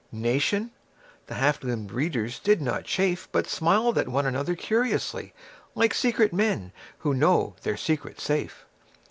Nation? 0.11 0.71
The 1.27 1.35
half 1.35 1.63
limbed 1.63 1.91
readers 1.91 2.39
did 2.39 2.59
not 2.59 2.85
chafe 2.85 3.27
But 3.31 3.45
smiled 3.45 3.99
at 3.99 4.07
one 4.09 4.25
another 4.25 4.55
curiously 4.55 5.31
Like 5.75 5.93
secret 5.93 6.33
men 6.33 6.71
who 6.97 7.13
know 7.13 7.53
their 7.61 7.77
secret 7.77 8.19
safe. 8.19 8.65